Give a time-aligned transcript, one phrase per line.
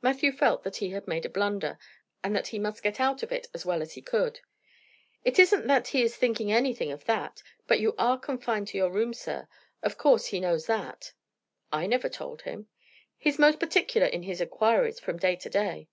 [0.00, 1.76] Matthew felt that he had made a blunder,
[2.22, 4.38] and that he must get out of it as well as he could.
[5.24, 8.92] "It isn't that he is thinking anything of that, but you are confined to your
[8.92, 9.48] room, sir.
[9.82, 11.14] Of course he knows that."
[11.72, 12.68] "I never told him."
[13.18, 15.88] "He's most particular in his inquiries from day to day."